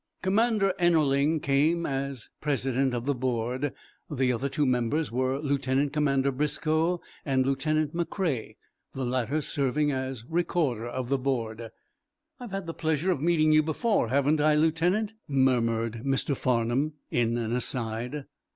Commander 0.23 0.73
Ennerling 0.79 1.39
came 1.41 1.85
as 1.85 2.29
president 2.41 2.95
of 2.95 3.05
the 3.05 3.13
board; 3.13 3.71
the 4.09 4.33
other 4.33 4.49
two 4.49 4.65
members 4.65 5.11
were 5.11 5.37
Lieutenant 5.37 5.93
Commander 5.93 6.31
Briscoe 6.31 7.01
and 7.23 7.45
Lieutenant 7.45 7.93
McCrea, 7.93 8.55
the 8.95 9.05
latter 9.05 9.41
serving 9.43 9.91
as 9.91 10.25
recorder 10.27 10.87
of 10.87 11.09
the 11.09 11.19
board. 11.19 11.69
"I've 12.39 12.49
had 12.49 12.65
the 12.65 12.73
pleasure 12.73 13.11
of 13.11 13.21
meeting 13.21 13.51
you 13.51 13.61
before, 13.61 14.07
haven't 14.09 14.41
I, 14.41 14.55
Lieutenant?" 14.55 15.13
murmured 15.27 16.01
Mr. 16.03 16.35
Farnum, 16.35 16.93
in 17.11 17.37
an 17.37 17.51
aside. 17.55 18.25